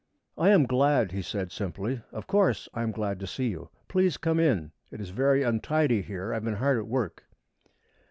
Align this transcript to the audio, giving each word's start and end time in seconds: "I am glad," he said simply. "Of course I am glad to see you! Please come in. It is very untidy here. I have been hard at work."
"I 0.35 0.49
am 0.49 0.65
glad," 0.65 1.11
he 1.11 1.21
said 1.21 1.51
simply. 1.51 2.01
"Of 2.11 2.25
course 2.25 2.67
I 2.73 2.81
am 2.81 2.89
glad 2.91 3.19
to 3.19 3.27
see 3.27 3.49
you! 3.49 3.69
Please 3.87 4.17
come 4.17 4.39
in. 4.39 4.71
It 4.89 4.99
is 4.99 5.11
very 5.11 5.43
untidy 5.43 6.01
here. 6.01 6.31
I 6.31 6.37
have 6.37 6.43
been 6.43 6.55
hard 6.55 6.79
at 6.79 6.87
work." 6.87 7.25